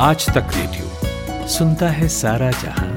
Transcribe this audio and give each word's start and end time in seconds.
आज 0.00 0.26
तक 0.26 0.46
रेडियो 0.56 1.46
सुनता 1.48 1.88
है 1.88 2.08
सारा 2.08 2.50
जहाँ। 2.50 2.94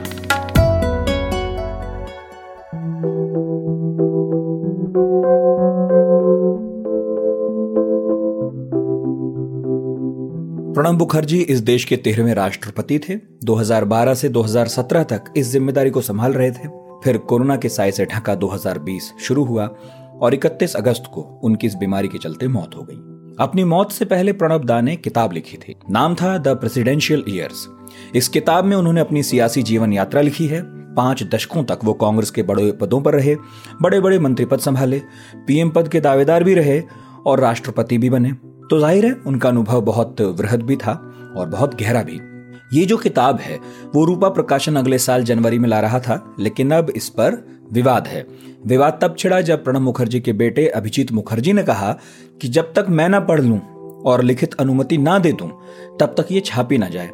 प्रणब 10.74 11.00
मुखर्जी 11.00 11.40
इस 11.40 11.60
देश 11.60 11.86
के 11.86 11.98
तेरहवें 11.98 12.34
राष्ट्रपति 12.34 13.00
थे। 13.00 13.16
2012 13.46 14.14
से 14.14 14.30
2017 14.30 15.04
तक 15.04 15.34
इस 15.38 15.48
ज़िम्मेदारी 15.48 15.90
को 15.90 16.02
संभाल 16.02 16.34
रहे 16.34 16.52
थे। 16.52 16.68
फिर 17.04 17.18
कोरोना 17.18 17.56
के 17.56 17.70
साय 17.70 17.92
से 17.92 18.06
ढका 18.06 18.36
2020 18.36 19.14
शुरू 19.20 19.44
हुआ 19.44 19.66
और 20.22 20.34
31 20.34 20.76
अगस्त 20.76 21.04
को 21.14 21.22
उनकी 21.44 21.68
इस 21.68 21.76
बीमारी 21.76 22.08
के 22.08 22.18
चलते 22.18 22.48
मौत 22.48 22.76
हो 22.76 22.84
गई। 22.84 23.11
अपनी 23.40 23.64
मौत 23.64 23.92
से 23.92 24.06
पहले 24.06 24.34
प्रणब 24.34 24.66
दा 24.66 24.80
ने 24.82 24.96
किताब 24.96 25.34
लिखी 25.34 25.58
थी। 25.58 25.76
नाम 25.90 26.16
था 26.16 26.38
द 26.38 26.48
प्रेसिडेंशियल 26.58 27.24
ईयर्स 27.30 27.68
इस 28.16 28.28
किताब 28.28 28.66
में 28.66 28.76
उन्होंने 28.78 29.02
अपनी 29.02 29.24
सियासी 29.24 29.64
जीवन 29.64 29.94
यात्रा 29.94 30.22
लिखी 30.22 30.48
है। 30.48 30.62
पाँच 30.96 31.24
दशकों 31.26 31.64
तक 31.64 31.80
वो 31.84 31.94
कांग्रेस 31.94 32.32
के 32.32 32.44
बड़े 32.44 32.72
पदों 32.72 33.00
पर 33.02 33.14
रहे 33.14 33.36
बड़े 33.82 34.00
बड़े 34.00 34.20
मंत्री 34.20 34.46
पद 34.46 34.60
संभाले, 34.60 35.02
पीएम 35.48 35.70
पद 35.70 35.88
के 35.88 36.00
दावेदार 36.00 36.44
भी 36.44 36.54
रहे 36.54 36.82
और 37.26 37.40
राष्ट्रपति 37.40 37.98
भी 37.98 38.10
बने। 38.10 38.32
तो 38.32 38.80
ज़ाहिर 38.80 39.06
है, 39.06 39.14
उनका 39.14 39.50
अनुभव 39.50 39.82
बहुत 39.82 40.22
वृहद 40.22 40.62
भी 40.62 40.76
था 40.76 40.92
और 41.38 41.48
बहुत 41.48 41.80
गहरा 41.82 42.04
भी। 42.04 42.20
ये 42.74 42.86
जो 42.86 42.98
किताब 42.98 43.40
है, 43.40 43.60
वो 43.96 44.06
रूपा 44.06 44.30
प्रकाशन 44.30 44.76
अगले 44.76 44.98
साल 44.98 45.24
जनवरी 45.24 45.60
में 45.60 45.70
ला 45.70 45.80
रहा 45.80 46.00
था, 46.00 46.36
लेकिन 46.40 46.72
अब 46.72 46.90
इस 46.90 47.10
पर 47.10 47.44
विवाद 47.74 48.08
है। 48.08 48.26
विवाद 48.66 48.98
तब 49.02 49.16
छिड़ा 49.20 49.40
जब 49.42 49.64
प्रणब 49.64 49.82
मुखर्जी 49.82 50.20
के 50.20 50.34
बेटे 50.34 50.68
अभिजीत 50.68 51.12
मुखर्जी 51.12 51.54
ने 51.54 51.64
कहा 51.64 51.96
कि 52.42 52.48
जब 52.48 52.74
तक 52.74 52.86
मैं 52.90 53.10
ना 53.10 53.20
पढ़ 53.20 53.42
लूँ 53.42 53.60
और 54.02 54.24
लिखित 54.24 54.54
अनुमति 54.54 54.98
ना 54.98 55.20
दे 55.20 55.32
दूँ, 55.32 55.52
तब 56.00 56.06
तक 56.06 56.28
ये 56.32 56.40
छापी 56.40 56.78
ना 56.78 56.90
जाए। 56.90 57.10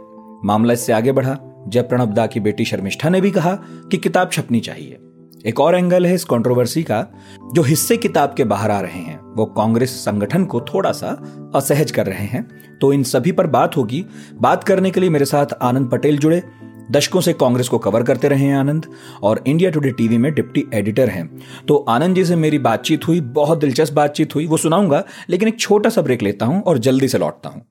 मामला 0.45 0.73
इससे 0.73 0.93
आगे 0.93 1.11
बढ़ा। 1.11 1.37
जब 1.67 1.89
प्रणब 1.89 2.13
दा 2.13 2.27
की 2.27 2.39
बेटी 2.39 2.65
शर्मिष्ठा 2.65 3.09
ने 3.09 3.21
भी 3.21 3.31
कहा 3.31 3.55
कि 3.91 3.97
किताब 3.97 4.29
छपनी 4.31 4.59
चाहिए। 4.59 4.97
एक 5.45 5.59
और 5.59 5.75
एंगल 5.75 6.05
है 6.05 6.13
इस 6.13 6.23
कंट्रोवर्सी 6.23 6.83
का, 6.83 7.07
जो 7.53 7.61
हिस्से 7.61 7.97
किताब 7.97 8.33
के 8.37 8.43
बाहर 8.43 8.71
आ 8.71 8.81
रहे 8.81 8.99
हैं। 8.99 9.33
वो 9.35 9.45
कांग्रेस 9.45 9.89
संगठन 9.89 10.45
को 10.45 10.61
थोड़ा 10.61 10.91
सा 10.91 11.09
असहज 11.55 11.91
कर 11.91 12.05
रहे 12.05 12.25
हैं। 12.25 12.49
तो 12.81 12.93
इन 12.93 13.03
सभी 13.03 13.31
पर 13.31 13.47
बात 13.47 13.77
होगी। 13.77 14.05
बात 14.41 14.63
करने 14.63 14.91
के 14.91 14.99
लिए 14.99 15.09
मेरे 15.09 15.25
साथ 15.25 15.45
आनंद 15.61 15.89
पटेल 15.91 16.17
जुड़े। 16.17 16.43
दशकों 16.91 17.21
से 17.21 17.33
कांग्रेस 17.33 17.67
को 17.67 17.77
कवर 17.77 18.03
करते 18.03 18.27
रहे 18.27 18.45
हैं 18.45 18.57
आनंद, 18.57 18.85
और 19.23 19.43
इंडिया 19.47 19.69
टुडे 19.69 19.91
टीवी 19.91 20.17
में 20.17 20.33
डिप्टी 20.33 20.65
एडिटर 20.73 21.09
हैं। 21.09 21.29
तो 21.67 21.85
आनंद 21.89 22.15
जी 22.15 22.25
से 22.25 22.35
मेरी 22.35 22.59
बातचीत 22.59 23.07
हुई, 23.07 23.21
बहुत 23.21 23.57
दिलचस्प 23.57 23.93
बातचीत 23.93 24.35
हुई, 24.35 24.47
वो 24.47 24.57
सुनाऊँगा, 24.57 25.03
लेकिन 25.29 25.47
एक 25.47 25.59
छोटा 25.59 25.89
सा 25.89 26.01
ब्रेक 26.01 26.21
लेता 26.21 26.45
हूँ 26.45 26.61
और 26.63 26.77
जल्दी 26.77 27.07
से 27.07 27.17
लौटता 27.17 27.49
हूँ। 27.49 27.65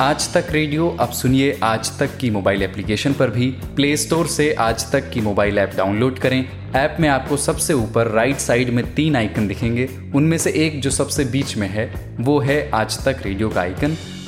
आज 0.00 0.32
तक 0.34 0.46
रेडियो, 0.50 0.88
अब 1.00 1.10
सुनिए 1.10 1.58
आज 1.62 1.98
तक 1.98 2.16
की 2.16 2.30
मोबाइल 2.30 2.62
एप्लीकेशन 2.62 3.12
पर 3.12 3.30
भी। 3.30 3.50
प्ले 3.76 3.96
स्टोर 3.96 4.26
से 4.26 4.52
आज 4.52 4.90
तक 4.92 5.10
की 5.10 5.20
मोबाइल 5.20 5.58
ऐप 5.58 5.72
डाउनलोड 5.76 6.18
करें। 6.18 6.44
ऐप 6.76 6.96
में 7.00 7.08
आपको 7.08 7.36
सबसे 7.36 7.72
ऊपर 7.72 8.06
राइट 8.06 8.36
साइड 8.36 8.70
में 8.70 8.84
तीन 8.94 9.16
आइकन 9.16 9.46
दिखेंगे। 9.48 9.88
उनमें 10.14 10.36
से 10.38 10.50
एक 10.66 10.80
जो 10.80 10.90
सबसे 10.90 11.24
बीच 11.24 11.56
में 11.56 11.68
है, 11.68 11.90
वो 12.20 12.38
है 12.38 12.70
आज 12.70 13.04
तक 13.04 13.22
रेडियो 13.24 13.48
का 13.48 13.60
आइकन 13.60 13.96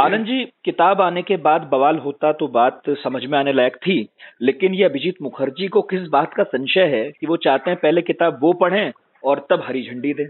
आनंद 0.00 0.26
जी 0.26 0.44
किताब 0.64 1.00
आने 1.00 1.22
के 1.22 1.36
बाद 1.36 1.62
बवाल 1.72 1.98
होता 1.98 2.32
तो 2.32 2.46
बात 2.48 2.82
समझ 2.98 3.24
में 3.24 3.38
आने 3.38 3.52
लायक 3.52 3.74
थी, 3.76 3.96
लेकिन 4.42 4.74
ये 4.74 4.84
अभिजीत 4.84 5.16
मुखर्जी 5.22 5.66
को 5.68 5.82
किस 5.82 6.06
बात 6.08 6.34
का 6.34 6.42
संशय 6.44 6.86
है 6.92 7.10
कि 7.10 7.26
वो 7.26 7.36
चाहते 7.36 7.70
हैं 7.70 7.78
पहले 7.82 8.02
किताब 8.02 8.38
वो 8.42 8.52
पढ़ें 8.52 8.92
और 9.22 9.46
तब 9.50 9.64
हरी 9.66 9.82
झंडी 9.84 10.12
दें? 10.14 10.26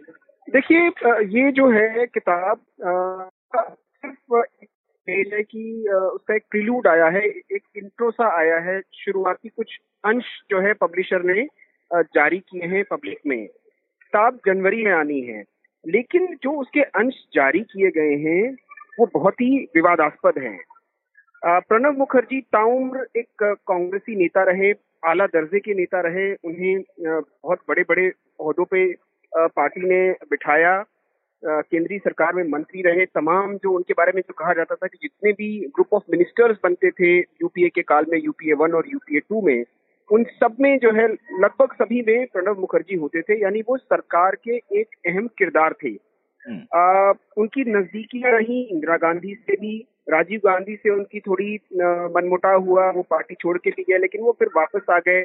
देखिए 0.48 0.86
ये 1.34 1.52
जो 1.52 1.68
है 1.70 2.06
किताब 2.06 2.60
सिर्फ़ 3.54 4.42
है 5.08 5.42
कि 5.42 5.62
उसका 5.90 6.34
एक 6.34 6.42
प्रिल्यूड 6.50 6.86
आया 6.86 7.06
है, 7.08 7.20
एक 7.26 7.62
इंट्रो 7.76 8.10
सा 8.10 8.28
आया 8.38 8.58
है, 8.60 8.80
शुरुआती 8.94 9.48
कुछ 9.48 9.76
अंश 10.04 10.24
जो 10.50 10.60
है 10.60 10.72
पब्लिशर 10.80 11.22
ने 11.24 11.44
जारी 11.90 12.38
किए 12.40 12.66
हैं 12.68 12.82
पब्लिक 12.90 13.18
में। 13.26 13.46
किताब 13.46 14.38
जनवरी 14.46 14.82
में 14.84 14.92
आनी 14.92 15.20
है, 15.20 15.42
लेकिन 15.84 16.26
जो 16.42 16.52
उसके 16.60 16.80
अंश 16.80 17.14
जारी 17.34 17.60
किए 17.72 17.90
गए 17.90 18.16
हैं 18.24 18.56
वो 18.98 19.06
बहुत 19.14 19.40
ही 19.40 19.56
विवादास्पद 19.74 20.38
है। 20.38 20.56
प्रणब 21.44 21.98
मुखर्जी 21.98 22.40
ताउम्र 22.52 23.06
एक 23.16 23.42
कांग्रेसी 23.42 24.16
नेता 24.16 24.42
रहे, 24.42 24.72
आला 25.02 25.26
दर्जे 25.26 25.60
के 25.60 25.74
नेता 25.74 26.00
रहे, 26.00 26.32
उन्हें 26.34 26.80
बहुत 27.00 27.58
बड़े 27.68 27.82
बड़े 27.82 28.06
अहदों 28.06 28.64
पे 28.64 28.92
पार्टी 29.32 29.88
ने 29.88 30.10
बिठाया। 30.30 30.82
केंद्रीय 31.42 31.98
सरकार 31.98 32.34
में 32.34 32.42
मंत्री 32.44 32.82
रहे। 32.82 33.04
तमाम 33.06 33.56
जो 33.56 33.70
उनके 33.72 33.94
बारे 33.98 34.12
में 34.14 34.20
जो 34.22 34.34
कहा 34.38 34.52
जाता 34.54 34.74
था 34.74 34.86
कि 34.86 34.98
जितने 35.02 35.32
भी 35.32 35.48
ग्रुप 35.66 35.94
ऑफ़ 35.94 36.02
मिनिस्टर्स 36.10 36.56
बनते 36.64 36.90
थे 36.90 37.16
यूपीए 37.18 37.68
के 37.68 37.82
काल 37.82 38.06
में 38.08 38.18
यूपीए 38.18 38.54
वन 38.54 38.72
और 38.72 38.88
यूपीए 38.88 39.20
टू 39.20 39.40
में, 39.42 39.64
उन 40.08 40.24
सब 40.24 40.56
में 40.60 40.78
जो 40.78 40.90
है, 40.92 41.06
लगभग 41.40 41.72
सभी 41.72 42.02
में 42.08 42.26
प्रणब 42.26 42.58
मुखर्जी 42.58 42.96
होते 42.96 43.22
थे। 43.22 43.40
यानी 43.42 43.60
वो 43.60 43.76
सरकार 43.76 44.34
के 44.44 44.56
एक 44.80 44.96
अहम 45.06 45.28
किरदार 45.38 45.74
थे। 45.84 45.94
आ, 46.74 47.12
उनकी 47.36 47.64
नजदीकियाँ 47.70 48.32
रही 48.32 48.60
इंदिरा 48.62 48.96
गांधी 48.96 49.34
से 49.34 49.52
भी 49.52 49.88
राजीव 50.10 50.40
गांधी 50.44 50.76
से 50.76 50.90
उनकी 50.90 51.20
थोड़ी 51.20 51.58
मनमुटाव 52.16 52.62
हुआ 52.62 52.90
वो 52.90 53.02
पार्टी 53.02 53.34
छोड़ 53.34 53.58
के 53.58 53.70
भी 53.70 53.82
गए 53.82 53.98
लेकिन 53.98 54.20
वो 54.20 54.36
फिर 54.38 54.48
वापस 54.56 54.80
आ 54.90 54.98
गए। 54.98 55.24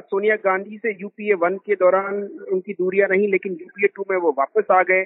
सोनिया 0.00 0.36
गांधी 0.36 0.78
से 0.78 0.92
यूपीए 1.00 1.34
वन 1.34 1.56
के 1.56 1.74
दौरान 1.74 2.22
उनकी 2.52 2.72
दूरियाँ 2.72 3.08
रही 3.08 3.26
लेकिन 3.26 3.52
यूपीए 3.52 3.88
टू 3.96 4.04
में 4.10 4.16
वो 4.16 4.34
वापस 4.38 4.64
आ 4.70 4.82
गए। 4.82 5.04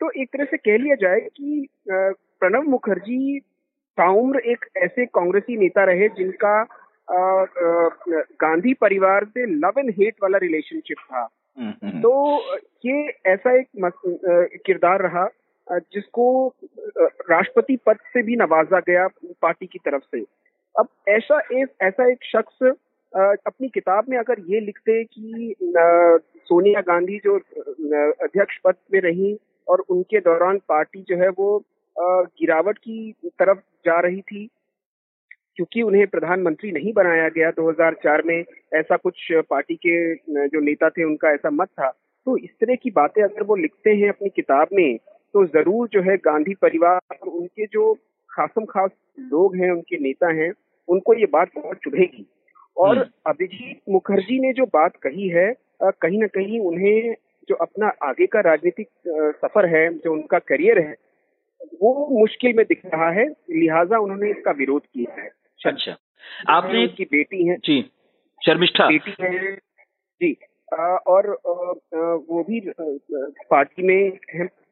तो 0.00 0.10
एक 0.10 0.28
तरह 0.32 0.44
से 0.44 0.56
कह 0.56 0.76
लिया 0.76 0.94
जाए 0.94 1.20
कि 1.20 1.68
प्रणब 1.90 2.62
मुखर्जी 2.62 3.40
ताउम्र 3.96 4.38
एक 4.38 4.64
ऐसे 4.76 5.06
कांग्रेसी 5.06 5.56
नेता 5.56 5.84
रहे 5.84 6.08
जिनका 6.08 6.66
गांधी 8.40 8.74
परिवार 8.74 9.24
से 9.24 9.46
लव 9.46 9.72
एंड 9.78 9.90
हेट 9.90 10.14
वाला 10.22 10.38
रिलेशनशिप 10.38 10.96
था। 10.98 11.18
हम्म, 11.18 11.26
हम्म। 11.26 11.39
तो 11.62 12.12
ये 12.86 13.06
ऐसा 13.26 13.58
एक 13.58 13.66
किरदार 14.66 15.02
रहा 15.02 15.28
जिसको 15.94 16.54
राष्ट्रपति 17.30 17.76
पद 17.86 17.96
से 18.12 18.22
भी 18.22 18.36
नवाजा 18.36 18.78
गया 18.80 19.06
पार्टी 19.42 19.66
की 19.66 19.78
तरफ़ 19.78 20.02
से। 20.02 20.20
अब 20.74 20.88
ऐसा 21.08 21.38
एक 21.52 21.68
ऐसा 21.82 22.10
एक 22.12 22.24
शख्स 22.24 22.62
अपनी 23.46 23.68
किताब 23.68 24.04
में 24.08 24.18
अगर 24.18 24.40
ये 24.48 24.60
लिखते 24.60 25.04
कि 25.04 25.54
सोनिया 26.46 26.80
गांधी 26.80 27.18
जो 27.18 27.36
अध्यक्ष 28.24 28.58
पद 28.64 28.74
में 28.92 29.00
रही 29.00 29.38
और 29.68 29.80
उनके 29.80 30.20
दौरान 30.20 30.58
पार्टी 30.68 31.04
जो 31.08 31.16
है 31.16 31.28
वो 31.28 31.62
गिरावट 31.96 32.78
की 32.78 33.14
तरफ़ 33.28 33.58
जा 33.84 34.00
रही 34.00 34.20
थी 34.20 34.48
क्योंकि 35.60 35.82
उन्हें 35.82 36.06
प्रधानमंत्री 36.06 36.70
नहीं 36.72 36.92
बनाया 36.92 37.28
गया 37.28 37.50
2004 37.52 38.22
में 38.26 38.44
ऐसा 38.74 38.96
कुछ 38.96 39.26
पार्टी 39.50 39.74
के 39.76 40.14
जो 40.48 40.60
नेता 40.60 40.88
थे 40.90 41.04
उनका 41.04 41.30
ऐसा 41.30 41.50
मत 41.50 41.68
था। 41.70 41.88
तो 42.26 42.36
इस 42.36 42.50
तरह 42.60 42.74
की 42.74 42.90
बातें 42.90 43.22
अगर 43.22 43.42
वो 43.42 43.56
लिखते 43.56 43.90
हैं 43.92 44.08
अपनी 44.08 44.28
किताब 44.28 44.68
में 44.72 44.96
तो 45.34 45.44
ज़रूर 45.46 45.88
जो 45.88 46.02
है 46.02 46.16
गांधी 46.16 46.54
परिवार 46.54 47.16
और 47.16 47.28
उनके 47.30 47.66
जो 47.66 47.92
खासम 48.30 48.64
खास 48.64 48.90
लोग 49.32 49.56
हैं 49.56 49.70
उनके 49.70 49.98
नेता 49.98 50.32
हैं 50.32 50.50
उनको 50.88 51.14
ये 51.14 51.26
बात 51.32 51.50
बहुत 51.56 51.78
चुभेगी। 51.84 52.24
और 52.76 52.96
हम्म। 52.98 53.04
अभिजीत 53.26 53.80
मुखर्जी 53.88 54.38
ने 54.40 54.52
जो 54.52 54.66
बात 54.74 54.96
कही 55.02 55.28
है 55.28 55.52
कहीं 55.82 56.20
ना 56.20 56.26
कहीं 56.28 56.60
उन्हें 56.60 57.14
जो 57.48 57.54
अपना 57.56 57.92
आगे 58.02 58.26
का 58.26 58.40
राजनीतिक 58.40 58.88
सफ़र 59.36 59.66
है 59.66 59.88
जो 59.94 60.12
उनका 60.12 60.38
करियर 60.44 60.78
है 60.78 60.94
वो 61.82 61.92
मुश्किल 62.20 62.56
में 62.56 62.64
दिख 62.66 62.80
रहा 62.86 63.10
है 63.10 63.28
लिहाजा 63.52 63.98
उन्होंने 63.98 64.30
इसका 64.30 64.50
विरोध 64.50 64.82
किया 64.84 65.20
है। 65.22 65.28
अच्छा। 65.60 65.96
आपने 66.48 66.86
की 66.88 67.04
बेटी 67.06 67.46
है। 67.48 67.56
जी 67.58 67.80
शर्मिष्ठा। 68.42 68.88
बेटी 68.88 69.14
है 69.22 69.54
जी। 70.20 70.36
आ, 70.72 70.76
और 70.76 71.26
आ, 71.28 71.52
वो 72.30 72.42
भी 72.48 72.60
पार्टी 73.50 73.82
में 73.82 74.18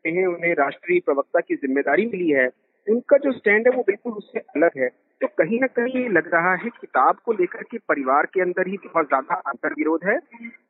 हैं 0.06 0.26
उन्हें 0.26 0.54
राष्ट्रीय 0.54 1.00
प्रवक्ता 1.06 1.40
की 1.40 1.54
ज़िम्मेदारी 1.56 2.06
मिली 2.06 2.30
है। 2.30 2.46
उनका 2.86 3.16
जो 3.18 3.32
स्टैंड 3.32 3.66
है 3.68 3.72
वो 3.76 3.82
बिल्कुल 3.82 4.12
उससे 4.12 4.38
अलग 4.38 4.78
है। 4.78 4.88
तो 5.20 5.26
कहीं 5.38 5.58
ना 5.60 5.66
कहीं 5.68 6.08
लग 6.08 6.30
रहा 6.34 6.54
है 6.54 6.68
किताब 6.70 7.16
को 7.24 7.32
लेकर 7.32 7.62
के 7.62 7.78
परिवार 7.88 8.26
के 8.26 8.40
अंदर 8.40 8.68
ही 8.68 8.76
बहुत 8.84 9.06
ज़्यादा 9.08 9.34
अंतर 9.46 9.72
विरोध 9.72 10.04
है। 10.04 10.18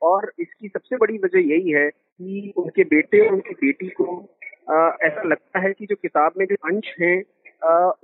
और 0.03 0.33
इसकी 0.41 0.69
सबसे 0.69 0.97
बड़ी 0.97 1.19
वजह 1.19 1.49
यही 1.49 1.71
है 1.73 1.89
कि 1.91 2.53
उनके 2.57 2.85
बेटे 2.87 3.21
और 3.27 3.33
उनकी 3.35 3.55
बेटी 3.57 3.89
को 4.01 4.17
आ, 4.71 4.89
ऐसा 5.03 5.23
लगता 5.23 5.61
है 5.61 5.73
कि 5.73 5.87
जो 5.87 5.97
किताब 5.97 6.33
में 6.39 6.47
जो 6.47 6.55
अंश 6.65 6.95
हैं 7.01 7.19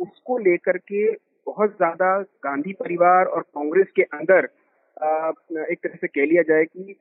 उसको 0.01 0.39
लेकर 0.39 0.77
के 0.83 1.07
बहुत 1.47 1.71
ज़्यादा 1.71 2.19
गांधी 2.45 2.73
परिवार 2.73 3.27
और 3.27 3.43
कांग्रेस 3.43 3.87
के 3.97 4.03
अंदर 4.03 4.49
एक 5.71 5.79
तरह 5.83 5.97
से 6.01 6.07
कह 6.07 6.27
लिया 6.27 6.43
जाए 6.43 6.65
कि 6.67 6.97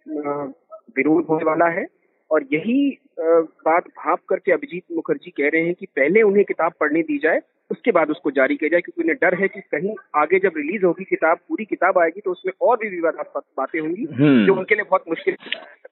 विरोध 0.98 1.26
होने 1.26 1.46
वाला 1.46 1.66
है। 1.72 1.86
और 2.32 2.44
यही 2.54 2.76
बात 3.20 3.88
भाप 3.98 4.20
करके 4.30 4.52
अभिजीत 4.52 4.84
मुखर्जी 4.92 5.32
कह 5.32 5.50
रहे 5.54 5.66
हैं 5.66 5.74
कि 5.74 5.86
पहले 5.96 6.22
उन्हें 6.22 6.44
किताब 6.46 6.72
पढ़ने 6.80 7.02
दी 7.04 7.18
जाए 7.18 7.40
उसके 7.72 7.92
बाद 7.92 8.10
उसको 8.10 8.32
जारी 8.32 8.56
किया 8.56 8.70
जाए 8.70 8.82
क्योंकि 8.82 9.02
उन्हें 9.04 9.18
डर 9.22 9.36
है 9.36 9.48
कि 9.48 9.62
कहीं 9.72 9.96
आगे 10.16 10.40
जब 10.40 10.58
रिलीज़ 10.58 10.86
होगी 10.86 11.04
किताब 11.06 11.38
पूरी 11.50 11.66
किताब 11.66 12.00
आएगी 12.00 12.22
तो 12.22 12.32
उसमें 12.32 12.54
और 12.62 12.78
भी 12.78 12.90
विवादास्पद 12.90 13.42
बातें 13.58 13.80
होंगी 13.80 14.08
हम्म। 14.14 14.46
जो 14.46 14.56
उनके 14.56 14.76
लिए 14.76 14.86
बहुत 14.86 15.04
मुश्किल 15.10 15.36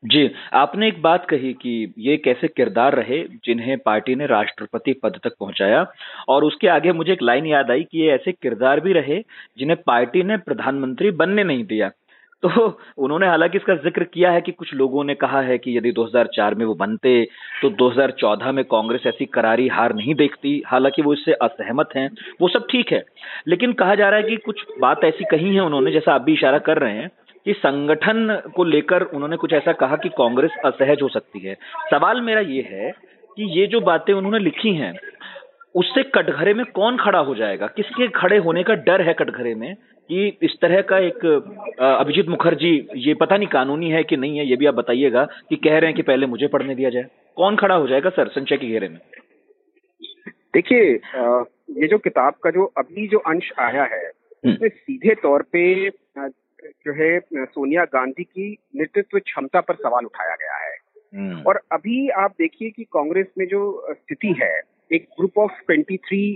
जी 0.05 0.29
आपने 0.53 0.87
एक 0.87 1.01
बात 1.01 1.25
कही 1.29 1.53
कि 1.53 1.71
ये 1.99 2.15
कैसे 2.19 2.47
किरदार 2.49 2.95
रहे 2.95 3.21
जिन्हें 3.45 3.77
पार्टी 3.79 4.15
ने 4.15 4.25
राष्ट्रपति 4.27 4.93
पद 5.03 5.19
तक 5.23 5.35
पहुँचाया 5.39 5.85
और 6.27 6.43
उसके 6.43 6.67
आगे 6.69 6.91
मुझे 6.93 7.11
एक 7.13 7.21
लाइन 7.21 7.45
याद 7.45 7.71
आई 7.71 7.83
कि 7.83 8.01
ये 8.01 8.11
ऐसे 8.11 8.31
किरदार 8.33 8.79
भी 8.79 8.93
रहे 8.93 9.19
जिन्हें 9.57 9.77
पार्टी 9.83 10.23
ने 10.23 10.37
प्रधानमंत्री 10.43 11.11
बनने 11.17 11.43
नहीं 11.43 11.65
दिया 11.65 11.89
तो 12.43 12.79
उन्होंने 12.97 13.27
हालाँकि 13.27 13.57
इसका 13.57 13.75
ज़िक्र 13.75 14.03
किया 14.03 14.31
है 14.31 14.41
कि 14.41 14.51
कुछ 14.51 14.73
लोगों 14.73 15.03
ने 15.03 15.15
कहा 15.15 15.41
है 15.41 15.57
कि 15.57 15.77
यदि 15.77 15.91
2004 15.91 16.55
में 16.55 16.65
वो 16.65 16.73
बनते 16.73 17.27
तो 17.61 17.69
2014 17.69 18.51
में 18.51 18.65
कांग्रेस 18.65 19.01
ऐसी 19.07 19.25
करारी 19.25 19.67
हार 19.67 19.95
नहीं 19.95 20.15
देखती। 20.15 20.63
हालाँकि 20.67 21.01
वो 21.01 21.13
इससे 21.13 21.33
असहमत 21.33 21.89
हैं। 21.95 22.09
वो 22.41 22.47
सब 22.47 22.67
ठीक 22.71 22.91
है। 22.91 23.05
लेकिन 23.47 23.73
कहा 23.73 23.95
जा 23.95 24.09
रहा 24.09 24.19
है 24.19 24.23
कि 24.23 24.37
कुछ 24.37 24.65
बात 24.79 25.03
ऐसी 25.03 25.23
कही 25.23 25.55
है 25.55 25.61
उन्होंने, 25.61 25.91
जैसा 25.91 26.13
आप 26.13 26.21
भी 26.21 26.33
इशारा 26.33 26.57
कर 26.57 26.77
रहे 26.77 26.93
हैं, 26.93 27.09
कि 27.45 27.53
संगठन 27.53 28.41
को 28.55 28.63
लेकर 28.63 29.01
उन्होंने 29.01 29.37
कुछ 29.37 29.53
ऐसा 29.53 29.71
कहा 29.71 29.95
कि 29.95 30.09
कांग्रेस 30.09 30.51
असहज 30.65 31.01
हो 31.01 31.07
सकती 31.07 31.39
है। 31.39 31.57
सवाल 31.91 32.21
मेरा 32.21 32.41
ये 32.41 32.67
है 32.71 32.91
कि 33.37 33.59
ये 33.59 33.67
जो 33.67 33.81
बातें 33.81 34.13
उन्होंने 34.13 34.39
लिखी 34.39 34.73
हैं 34.73 34.93
उससे 35.75 36.03
कटघरे 36.11 36.53
में 36.53 36.65
कौन 36.73 36.97
खड़ा 36.97 37.19
हो 37.19 37.35
जाएगा 37.35 37.67
किसके 37.75 38.07
खड़े 38.11 38.37
होने 38.39 38.63
का 38.63 38.73
डर 38.83 39.01
है 39.01 39.13
कटघरे 39.13 39.53
में 39.55 39.73
कि 40.09 40.27
इस 40.43 40.55
तरह 40.61 40.81
का 40.81 40.97
एक 40.99 41.25
अभिजीत 41.81 42.29
मुखर्जी 42.29 42.71
ये 42.97 43.13
पता 43.13 43.37
नहीं 43.37 43.47
कानूनी 43.47 43.89
है 43.89 44.03
कि 44.03 44.17
नहीं 44.17 44.37
है 44.37 44.45
ये 44.47 44.55
भी 44.55 44.65
आप 44.65 44.73
बताइएगा 44.73 45.25
कि 45.49 45.55
कह 45.57 45.77
रहे 45.77 45.89
हैं 45.89 45.95
कि 45.95 46.01
पहले 46.01 46.27
मुझे 46.27 46.47
पढ़ने 46.47 46.75
दिया 46.75 46.89
जाए 46.89 47.05
कौन 47.37 47.55
खड़ा 47.55 47.75
हो 47.75 47.87
जाएगा 47.87 48.09
सर 48.09 48.27
संचय 48.29 48.57
के 48.57 48.67
घेरे 48.67 48.89
में 48.89 48.99
देखिए 50.53 50.93
ये 51.75 51.87
जो 51.87 51.97
किताब 51.99 52.33
का 52.43 52.51
जो 52.51 52.65
अभी 52.77 53.07
जो 53.07 53.17
अंश 53.27 53.51
आया 53.59 53.83
है 53.85 54.05
हम्म। 54.05 54.53
उसमें 54.53 54.69
सीधे 54.69 55.15
तौर 55.15 55.41
पे 55.51 55.63
जो 56.85 56.93
है 56.93 57.19
सोनिया 57.35 57.83
गांधी 57.85 58.23
की 58.23 58.51
नेतृत्व 58.75 59.19
क्षमता 59.19 59.61
पर 59.61 59.75
सवाल 59.77 60.05
उठाया 60.05 60.35
गया 60.35 60.57
है 60.57 60.75
हम्म। 61.13 61.41
और 61.41 61.61
अभी 61.71 62.07
आप 62.17 62.31
देखिए 62.39 62.69
कि 62.69 62.83
कांग्रेस 62.93 63.27
में 63.37 63.45
जो 63.47 63.61
स्थिति 63.91 64.35
है 64.41 64.51
एक 64.91 65.05
ग्रुप 65.17 65.37
ऑफ़ 65.39 65.51
23 65.67 66.35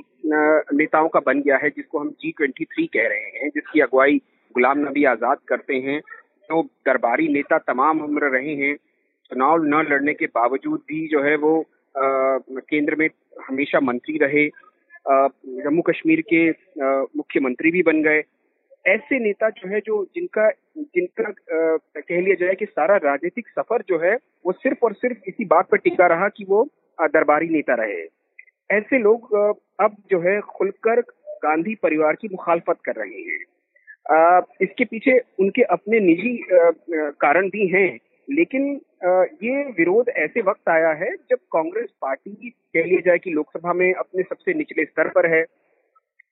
नेताओं 0.74 1.08
का 1.10 1.20
बन 1.20 1.42
गया 1.42 1.58
है, 1.58 1.70
जिसको 1.70 2.00
हम 2.00 2.10
जी 2.12 2.32
ट्वेंटी 2.38 2.66
थ्री 2.66 2.86
कह 2.88 3.08
रहे 3.08 3.40
हैं, 3.40 3.50
जिसकी 3.50 3.80
अगुवाई 3.82 4.18
गुलाम 4.56 4.80
नबी 4.80 5.04
आज़ाद 5.06 5.38
करते 5.48 5.76
हैं। 5.78 6.00
जो 6.00 6.62
तो 6.62 6.68
दरबारी 6.86 7.28
नेता 7.28 7.58
तमाम 7.58 8.02
उम्र 8.02 8.30
रहे 8.30 8.54
हैं। 8.56 8.76
चुनाव 9.32 9.64
न 9.64 9.82
लड़ने 9.90 10.14
के 10.14 10.26
बावजूद 10.36 10.82
भी 10.88 11.08
जो 11.08 11.22
है 11.24 11.36
वो 11.38 11.54
केंद्र 11.96 12.96
में 12.96 13.08
हमेशा 13.48 13.80
मंत्री 13.80 14.18
रहे। 14.18 14.48
जम्मू 15.64 15.82
कश्मीर 15.82 16.22
के 16.34 16.50
मुख्यमंत्री 17.18 17.72
भी 17.72 17.82
बन 17.84 18.02
गए। 18.04 18.24
ऐसे 18.86 19.20
नेता 19.20 19.50
जो 19.52 19.70
है 19.70 19.80
जो 19.80 20.04
जिनका 20.16 20.50
जिनका 20.78 21.32
कह 22.00 22.20
लिया 22.22 22.36
जाए 22.36 22.56
कि 22.56 22.66
सारा 22.66 22.96
राजनीतिक 23.04 23.48
सफ़र 23.50 23.84
जो 23.90 24.00
है 24.00 24.16
वो 24.46 24.52
सिर्फ़ 24.54 24.86
और 24.86 24.94
सिर्फ़ 24.96 25.30
इसी 25.30 25.46
बात 25.46 25.70
पर 25.72 25.78
टिका 25.78 26.08
रहा 26.08 26.28
कि 26.30 26.46
वो 26.50 26.68
दरबारी 27.00 27.50
नेता 27.50 27.76
रहे। 27.76 28.04
ऐसे 28.70 29.00
लोग 29.00 29.34
अब 29.80 29.96
जो 30.12 30.20
है 30.22 30.40
खुलकर 30.50 31.00
गांधी 31.44 31.76
परिवार 31.76 32.16
की 32.16 32.28
मुखालफत 32.28 32.78
कर 32.86 32.96
रहे 32.96 33.22
हैं। 33.22 33.44
इसके 34.62 34.86
पीछे 34.86 35.18
उनके 35.40 35.62
अपने 35.72 36.00
निजी 36.00 36.38
कारण 36.92 37.50
भी 37.50 37.68
हैं, 37.68 38.00
लेकिन 38.28 38.66
ये 39.44 39.64
विरोध 39.72 40.10
ऐसे 40.10 40.42
वक्त 40.42 40.70
आया 40.70 40.92
है 40.94 41.10
जब 41.30 41.38
कांग्रेस 41.52 41.90
पार्टी 42.02 42.50
कह 42.50 42.84
लिया 42.84 43.02
जाए 43.06 43.18
कि 43.18 43.32
लोकसभा 43.32 43.74
में 43.74 43.94
अपने 43.94 44.24
सबसे 44.24 44.54
निचले 44.54 44.86
स्तर 44.86 45.10
पर 45.10 45.34
है। 45.34 45.44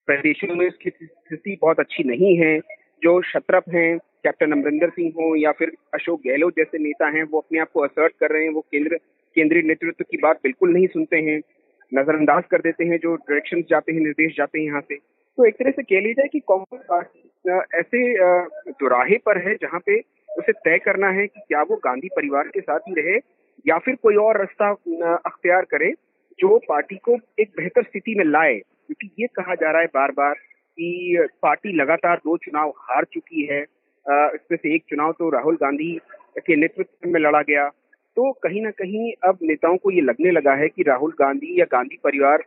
प्रदेशों 0.07 0.55
में 0.55 0.65
इसकी 0.67 0.89
स्थिति 0.89 1.57
बहुत 1.61 1.79
अच्छी 1.79 2.03
नहीं 2.03 2.35
है। 2.37 2.57
जो 3.03 3.21
शत्रप 3.23 3.63
हैं, 3.69 3.97
कैप्टन 3.97 4.51
अमरिंदर 4.51 4.89
सिंह 4.89 5.11
हो 5.11 5.35
या 5.35 5.51
फिर 5.51 5.71
अशोक 5.93 6.21
गहलोत 6.27 6.53
जैसे 6.57 6.77
नेता 6.79 7.07
हैं, 7.07 7.23
वो 7.23 7.39
अपने 7.39 7.59
आप 7.59 7.71
को 7.73 7.81
असर्ट 7.81 8.13
कर 8.19 8.31
रहे 8.31 8.43
हैं, 8.43 8.51
वो 8.51 8.61
केंद्र, 8.61 8.97
केंद्रीय 9.35 9.63
नेतृत्व 9.63 10.03
की 10.03 10.17
बात 10.17 10.39
बिल्कुल 10.43 10.73
नहीं 10.73 10.87
सुनते 10.87 11.17
हैं। 11.21 11.39
नजरअंदाज 11.93 12.43
कर 12.51 12.61
देते 12.61 12.85
हैं, 12.85 12.97
जो 12.97 13.15
डायरेक्शन 13.15 13.61
जाते 13.69 13.93
हैं, 13.93 13.99
निर्देश 13.99 14.35
जाते 14.37 14.59
हैं 14.59 14.65
यहाँ 14.65 14.81
से। 14.81 14.95
तो 14.95 15.45
एक 15.45 15.55
तरह 15.55 15.71
से 15.71 15.83
कह 15.83 16.01
लीजिए 16.01 16.27
कि 16.27 16.39
कांग्रेस 16.41 16.81
पार्टी 16.89 17.29
ऐसे 17.79 18.71
दुराहे 18.71 19.17
पर 19.25 19.37
है 19.47 19.53
जहाँ 19.61 19.79
पे 19.85 19.99
उसे 20.29 20.51
तय 20.51 20.77
करना 20.85 21.07
है 21.11 21.25
कि 21.27 21.39
क्या 21.47 21.61
वो 21.69 21.75
गांधी 21.83 22.07
परिवार 22.15 22.47
के 22.47 22.61
साथ 22.61 22.79
ही 22.89 22.93
रहे 22.95 23.17
या 23.65 23.77
फिर 23.77 23.95
कोई 24.03 24.15
और 24.15 24.37
रास्ता 24.39 24.69
अख्तियार 25.25 25.65
करे 25.71 25.91
जो 26.39 26.57
पार्टी 26.69 26.95
को 27.03 27.17
एक 27.39 27.49
बेहतर 27.57 27.83
स्थिति 27.83 28.15
में 28.17 28.25
लाए। 28.25 28.53
क्योंकि 28.53 29.09
ये 29.19 29.27
कहा 29.35 29.55
जा 29.55 29.71
रहा 29.71 29.81
है 29.81 29.87
बार 29.93 30.11
बार 30.11 30.33
कि 30.33 31.27
पार्टी 31.41 31.75
लगातार 31.75 32.17
दो 32.17 32.37
चुनाव 32.37 32.73
हार 32.79 33.03
चुकी 33.13 33.45
है। 33.45 33.61
इसमें 33.61 34.57
से 34.57 34.73
एक 34.75 34.83
चुनाव 34.89 35.11
तो 35.11 35.29
राहुल 35.29 35.55
गांधी 35.55 35.91
के 36.37 36.55
नेतृत्व 36.55 37.09
में 37.09 37.19
लड़ा 37.21 37.41
गया। 37.41 37.69
तो 38.17 38.31
कहीं 38.43 38.61
ना 38.61 38.69
कहीं 38.71 39.11
अब 39.23 39.37
नेताओं 39.41 39.77
को 39.77 39.91
ये 39.91 40.01
लगने 40.01 40.31
लगा 40.31 40.53
है 40.53 40.67
कि 40.67 40.83
राहुल 40.83 41.11
गांधी 41.19 41.59
या 41.59 41.65
गांधी 41.71 41.97
परिवार 42.03 42.43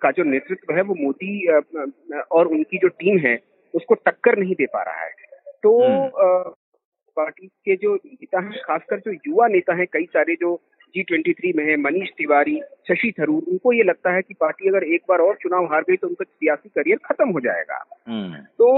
का 0.00 0.10
जो 0.10 0.24
नेतृत्व 0.24 0.74
है 0.74 0.82
वो 0.82 0.94
मोदी 0.94 1.46
और 2.30 2.46
उनकी 2.48 2.78
जो 2.78 2.88
टीम 2.94 3.18
है 3.18 3.38
उसको 3.74 3.94
टक्कर 4.00 4.38
नहीं 4.38 4.54
दे 4.54 4.66
पा 4.66 4.82
रहा 4.82 5.04
है 5.04 5.32
तो 5.62 5.78
हम्म। 5.82 6.52
पार्टी 7.16 7.46
के 7.46 7.76
जो 7.76 7.94
नेता 7.96 8.40
हैं 8.40 8.60
खासकर 8.60 8.98
जो 8.98 9.12
युवा 9.12 9.46
नेता 9.48 9.74
हैं 9.74 9.86
कई 9.92 10.04
सारे 10.06 10.34
जो 10.34 10.54
जी 10.94 11.02
ट्वेंटी 11.02 11.32
थ्री 11.32 11.52
में 11.52 11.64
है 11.64 11.76
मनीष 11.76 12.08
तिवारी 12.18 12.60
शशि 12.88 13.12
थरूर 13.20 13.44
उनको 13.48 13.72
ये 13.72 13.82
लगता 13.82 14.10
है 14.14 14.22
कि 14.22 14.34
पार्टी 14.34 14.68
अगर 14.68 14.84
एक 14.86 15.02
बार 15.08 15.20
और 15.20 15.36
चुनाव 15.36 15.64
हार 15.64 15.82
गई 15.82 15.96
तो 15.96 16.08
उनका 16.08 16.24
सियासी 16.24 16.68
करियर 16.68 16.98
खत्म 17.04 17.28
हो 17.30 17.40
जाएगा 17.40 17.78
हम्म। 18.08 18.42
तो 18.58 18.68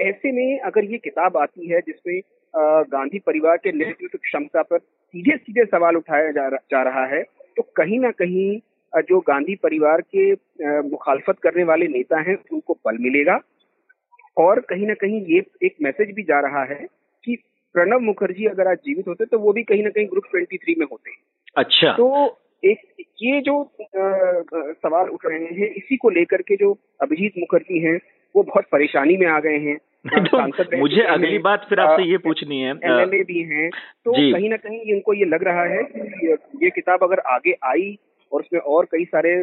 ऐसे 0.00 0.32
में 0.32 0.60
अगर 0.60 0.84
ये 0.84 0.98
किताब 0.98 1.36
आती 1.36 1.68
है 1.68 1.80
जिसमें 1.80 2.20
गांधी 2.54 3.18
परिवार 3.18 3.56
के 3.56 3.72
नेतृत्व 3.72 4.18
क्षमता 4.18 4.62
पर 4.62 4.78
सीधे 4.78 5.36
सीधे 5.36 5.64
सवाल 5.66 5.96
उठाया 5.96 6.30
जा, 6.30 6.48
जा 6.48 6.82
रहा 6.82 7.04
है। 7.06 7.22
तो 7.56 7.62
कहीं 7.76 7.98
ना 8.00 8.10
कहीं 8.12 8.60
जो 8.92 9.18
गांधी 9.20 9.54
परिवार 9.54 10.00
के 10.14 10.32
मुखालफत 10.82 11.38
करने 11.42 11.64
वाले 11.64 11.86
नेता 11.88 12.20
हैं 12.20 12.36
उनको 12.52 12.74
बल 12.86 12.98
मिलेगा। 13.00 13.38
और 14.36 14.60
कहीं 14.60 14.86
ना 14.86 14.94
कहीं 14.94 15.20
ये 15.26 15.42
एक 15.64 15.74
मैसेज 15.82 16.10
भी 16.14 16.22
जा 16.22 16.40
रहा 16.40 16.62
है 16.64 16.86
कि 17.24 17.36
प्रणब 17.74 18.00
मुखर्जी 18.00 18.44
अगर 18.46 18.68
आज 18.68 18.78
जीवित 18.78 19.08
होते 19.08 19.24
तो 19.24 19.38
वो 19.38 19.52
भी 19.52 19.62
कहीं 19.62 19.82
ना 19.84 19.90
कहीं 19.90 20.06
ग्रुप 20.06 20.24
ट्वेंटी 20.30 20.56
थ्री 20.56 20.74
में 20.78 20.86
होते। 20.92 21.10
अच्छा। 21.56 21.92
तो 21.92 22.06
एक 22.62 22.78
ये 23.22 23.40
जो 23.40 23.60
आ, 23.60 24.04
सवाल 24.82 25.08
उठ 25.08 25.26
रहे 25.26 25.44
हैं 25.54 25.68
इसी 25.70 25.96
को 25.96 26.10
लेकर 26.10 26.42
के 26.42 26.56
जो 26.56 26.72
अभिजीत 27.02 27.32
मुखर्जी 27.38 27.78
हैं 27.80 27.98
वो 28.34 28.42
बहुत 28.42 28.64
परेशानी 28.72 29.16
में 29.16 29.26
आ 29.26 29.38
गए 29.40 29.58
हैं। 29.58 29.76
तो 30.08 30.78
मुझे 30.78 31.02
अगली 31.04 31.38
बात 31.40 31.64
फिर 31.68 31.80
आपसे 31.80 32.02
ये 32.02 32.16
पूछनी 32.18 32.60
है 32.60 32.70
एमएलए 32.70 33.22
भी 33.24 33.40
हैं 33.44 33.68
तो 33.70 34.12
कहीं 34.12 34.50
ना 34.50 34.56
कहीं 34.58 34.80
इनको 34.94 35.14
ये 35.14 35.24
लग 35.26 35.44
रहा 35.44 35.64
है 35.66 35.82
कि 35.84 36.64
ये 36.64 36.70
किताब 36.70 37.02
अगर 37.02 37.18
आगे 37.28 37.54
आई 37.64 37.96
और 38.32 38.40
उसमें 38.40 38.60
और 38.60 38.84
कई 38.84 39.04
सारे 39.06 39.42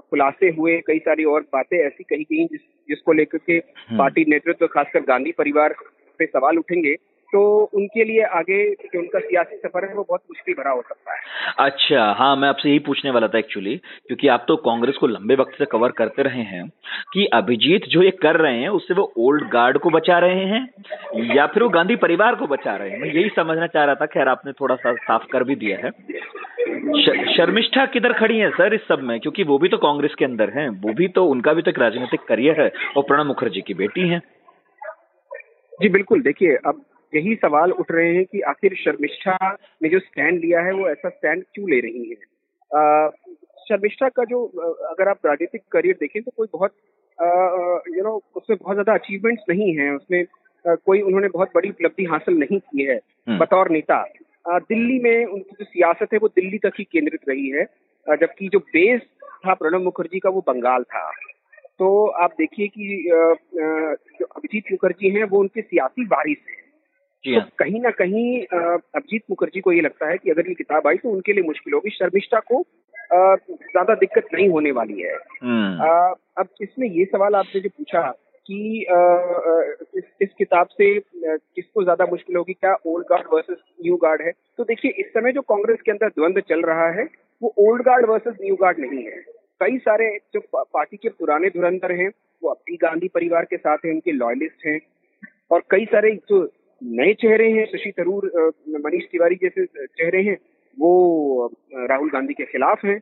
खुलासे 0.00 0.48
हुए 0.50 0.76
कई 0.86 0.98
सारी 0.98 1.24
और 1.24 1.46
बातें 1.52 1.76
ऐसी 1.78 2.04
कही 2.04 2.24
गई 2.24 2.44
जिस 2.46 2.60
जिसको 2.88 3.12
लेकर 3.12 3.38
के 3.38 3.52
हम्म। 3.52 3.98
पार्टी 3.98 4.24
नेतृत्व 4.28 4.66
खासकर 4.66 5.00
गांधी 5.02 5.32
परिवार 5.32 5.74
पे 6.20 6.26
सवाल 6.26 6.58
उठेंगे 6.58 6.94
तो 7.34 7.40
उनके 7.74 8.04
लिए 8.04 8.22
आगे 8.32 8.58
जो 8.72 8.98
उनका 8.98 9.18
सियासी 9.18 9.56
सफ़र 9.56 9.84
है 9.84 9.94
वो 9.94 10.02
बहुत 10.02 10.20
मुश्किल 10.30 10.54
भरा 10.54 10.70
हो 10.70 10.82
सकता 10.82 11.14
है। 11.14 11.22
अच्छा 11.60 12.04
हाँ 12.18 12.34
मैं 12.36 12.48
आपसे 12.48 12.68
यही 12.68 12.78
पूछने 12.78 13.10
वाला 13.10 13.28
था 13.28 13.38
एक्चुअली 13.38 13.76
क्योंकि 13.76 14.28
आप 14.28 14.44
तो 14.48 14.56
कांग्रेस 14.66 14.96
को 14.96 15.06
लंबे 15.06 15.34
वक्त 15.34 15.58
से 15.58 15.64
कवर 15.64 15.92
करते 15.92 16.22
रहे 16.22 16.42
हैं 16.44 16.68
कि 17.14 17.24
अभिजीत 17.34 17.86
जो 17.88 18.02
ये 18.02 18.10
कर 18.22 18.36
रहे 18.36 18.60
हैं 18.60 18.68
उससे 18.70 18.94
वो 18.94 19.12
ओल्ड 19.18 19.48
गार्ड 19.50 19.78
को 19.78 19.90
बचा 19.90 20.18
रहे 20.18 20.44
हैं 20.44 20.62
या 21.34 21.46
फिर 21.46 21.62
वो 21.62 21.68
गांधी 21.68 21.96
परिवार 21.96 22.34
को 22.34 22.46
बचा 22.46 22.76
रहे 22.76 22.90
हैं? 22.90 22.98
मैं 22.98 23.08
यही 23.08 23.28
समझना 23.36 23.66
चाह 23.66 23.84
रहा 23.84 23.94
था 23.94 24.06
खैर 24.06 24.28
आपने 24.28 24.52
थोड़ा 24.52 24.74
सा 24.76 24.94
साफ़ 24.94 25.26
कर 25.32 25.44
भी 25.44 25.54
दिया 25.56 25.78
है। 25.78 25.90
शर्मिष्ठा 27.34 27.86
किधर 27.86 28.12
खड़ी 28.12 28.38
है 28.38 28.50
सर 28.52 28.74
इस 28.74 28.86
सब 28.88 29.02
में? 29.02 29.18
क्योंकि 29.20 29.42
वो 29.42 29.58
भी 29.58 29.68
तो 29.68 29.76
कांग्रेस 29.78 30.14
के 30.14 30.24
अंदर 30.24 30.50
हैं 30.50 30.68
वो 30.80 30.92
भी 30.94 31.08
तो 31.08 31.26
उनका 31.26 31.52
भी 31.52 31.62
तो 31.62 31.70
एक 31.70 31.78
राजनीतिक 31.78 32.24
करियर 32.28 32.60
है 32.60 32.70
और 32.96 33.02
प्रणब 33.02 33.26
मुखर्जी 33.26 33.60
की 33.60 33.74
बेटी 33.74 34.08
है। 34.08 34.22
जी 35.80 35.88
बिल्कुल 35.88 36.20
देखिए 36.22 36.56
अब 36.66 36.84
यही 37.14 37.34
सवाल 37.34 37.72
उठ 37.72 37.90
रहे 37.90 38.14
हैं 38.14 38.24
कि 38.24 38.40
आखिर 38.40 38.74
शर्मिष्ठा 38.74 39.36
ने 39.82 39.88
जो 39.88 39.98
स्टैंड 39.98 40.40
लिया 40.40 40.60
है 40.60 40.72
वो 40.72 40.88
ऐसा 40.88 41.08
स्टैंड 41.08 41.44
क्यों 41.54 41.70
ले 41.70 41.80
रही 41.80 42.08
है? 42.10 42.16
शर्मिष्ठा 43.68 44.08
का 44.08 44.24
जो 44.24 44.44
अगर 44.90 45.08
आप 45.08 45.26
राजनीतिक 45.26 45.62
करियर 45.72 45.96
देखें 46.00 46.22
तो 46.22 46.32
कोई 46.36 46.46
बहुत 46.52 46.72
यू 47.96 48.02
नो 48.04 48.20
उसमें 48.36 48.58
बहुत 48.62 48.74
ज़्यादा 48.74 48.94
अचीवमेंट्स 48.94 49.44
नहीं 49.50 49.76
है 49.76 49.94
उसमें 49.94 50.24
कोई 50.66 51.00
उन्होंने 51.00 51.28
बहुत 51.28 51.50
बड़ी 51.54 51.68
उपलब्धि 51.68 52.04
हासिल 52.04 52.34
नहीं 52.34 52.58
की 52.58 52.84
है 52.84 52.96
हम्म। 52.96 53.38
बतौर 53.38 53.70
नेता। 53.70 54.02
दिल्ली 54.48 54.98
में 54.98 55.24
उनकी 55.24 55.56
जो 55.58 55.64
सियासत 55.64 56.12
है 56.12 56.18
वो 56.18 56.28
दिल्ली 56.28 56.58
तक 56.58 56.72
ही 56.78 56.84
केंद्रित 56.84 57.28
रही 57.28 57.48
है 57.48 57.64
जबकि 58.06 58.48
जो 58.48 58.58
बेस 58.58 59.00
था 59.46 59.54
प्रणब 59.54 59.82
मुखर्जी 59.82 60.18
का 60.18 60.30
वो 60.30 60.40
बंगाल 60.48 60.82
था। 60.82 61.10
तो 61.78 62.06
आप 62.06 62.34
देखिए 62.38 62.66
कि 62.68 63.04
जो 63.54 64.24
अभिजीत 64.24 64.64
मुखर्जी 64.72 65.10
हैं 65.10 65.24
वो 65.24 65.38
उनके 65.38 65.62
सियासी 65.62 66.04
वारिस 66.04 66.38
हैं। 66.48 66.63
तो 67.24 67.38
हाँ। 67.38 67.48
कहीं 67.58 67.80
ना 67.80 67.90
कहीं 67.90 68.40
अभिजीत 68.44 69.22
मुखर्जी 69.30 69.60
को 69.60 69.72
ये 69.72 69.80
लगता 69.80 70.08
है 70.10 70.16
कि 70.18 70.30
अगर 70.30 70.48
ये 70.48 70.54
किताब 70.54 70.86
आई 70.88 70.96
तो 70.96 71.10
उनके 71.10 71.32
लिए 71.32 71.42
मुश्किल 71.44 71.74
होगी। 71.74 71.90
शर्मिष्ठा 71.90 72.40
को 72.50 72.62
ज़्यादा 73.12 73.94
दिक्कत 73.94 74.28
नहीं 74.34 74.48
होने 74.48 74.70
वाली 74.72 75.00
है। 75.00 75.14
हम्म। 75.42 75.88
अब 76.38 76.48
इसमें 76.62 76.88
ये 76.88 77.04
सवाल 77.04 77.34
आपने 77.34 77.60
जो 77.60 77.68
पूछा 77.68 78.02
कि 78.46 78.80
इस, 79.98 80.04
इस 80.22 80.28
किताब 80.38 80.66
से 80.68 80.98
किसको 80.98 81.82
ज़्यादा 81.82 82.06
मुश्किल 82.06 82.36
होगी? 82.36 82.52
क्या 82.52 82.74
old 82.86 83.06
guard 83.10 83.26
versus 83.32 83.58
new 83.82 83.96
guard 83.98 84.22
है? 84.22 84.32
तो 84.58 84.64
देखिए 84.64 84.90
इस 84.98 85.06
समय 85.08 85.32
जो 85.32 85.40
कांग्रेस 85.44 85.78
के 85.84 85.90
अंदर 85.92 86.08
द्वंद्व 86.08 86.40
चल 86.48 86.62
रहा 86.62 86.88
है 86.92 87.04
वो 87.42 87.52
old 87.60 87.82
guard 87.82 88.06
versus 88.10 88.34
new 88.42 88.56
guard 88.56 88.78
नहीं 88.80 89.04
है। 89.04 89.22
कई 89.60 89.78
सारे 89.78 90.10
जो 90.34 90.40
पार्टी 90.54 90.96
के 90.96 91.08
पुराने 91.10 91.48
धुरंधर 91.50 91.92
हैं 91.92 92.08
वो 92.42 92.50
अपनी 92.50 92.76
गांधी 92.76 93.08
परिवार 93.14 93.44
के 93.44 93.56
साथ 93.56 93.84
हैं 93.84 93.92
उनके 93.92 94.12
लॉयलिस्ट 94.12 94.66
हैं 94.66 94.78
और 95.52 95.62
कई 95.70 95.84
सारे 95.86 96.10
जो 96.30 96.44
नए 96.84 97.12
चेहरे 97.14 97.50
हैं 97.50 97.64
शशि 97.66 97.92
थरूर 97.98 98.30
मनीष 98.70 99.04
तिवारी 99.04 99.34
जैसे 99.34 99.64
चेहरे 99.66 100.22
हैं 100.22 100.36
वो 100.78 101.52
राहुल 101.74 102.10
गांधी 102.10 102.34
के 102.34 102.44
खिलाफ 102.44 102.84
हैं। 102.84 102.98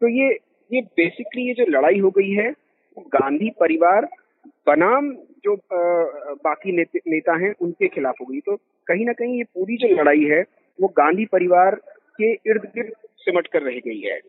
तो 0.00 0.08
ये 0.08 0.28
ये 0.72 0.80
बेसिकली 0.80 1.42
ये 1.42 1.54
जो 1.54 1.64
लड़ाई 1.68 1.98
हो 1.98 2.10
गई 2.10 2.30
है 2.30 2.50
गांधी 2.98 3.50
परिवार 3.60 4.08
बनाम 4.66 5.10
जो 5.44 5.56
बाकी 6.44 6.72
नेते, 6.72 7.00
नेता 7.08 7.36
हैं 7.36 7.54
उनके 7.60 7.88
खिलाफ 7.88 8.14
हो 8.20 8.26
गई। 8.26 8.40
तो 8.40 8.56
कहीं 8.86 9.06
ना 9.06 9.12
कहीं 9.12 9.36
ये 9.38 9.44
पूरी 9.44 9.76
जो 9.76 9.88
लड़ाई 9.88 10.24
है 10.24 10.44
वो 10.80 10.88
गांधी 10.88 11.24
परिवार 11.24 11.74
के 12.18 12.32
इर्द 12.32 12.64
गिर्द 12.74 12.92
सिमट 13.16 13.46
कर 13.46 13.62
रह 13.62 13.78
गई 13.78 14.00
है। 14.00 14.20